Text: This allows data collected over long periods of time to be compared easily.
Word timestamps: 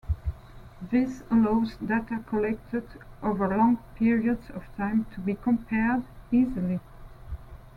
This 0.81 1.21
allows 1.29 1.75
data 1.75 2.23
collected 2.27 2.87
over 3.21 3.55
long 3.55 3.77
periods 3.93 4.49
of 4.49 4.63
time 4.75 5.05
to 5.13 5.19
be 5.19 5.35
compared 5.35 6.01
easily. 6.31 6.79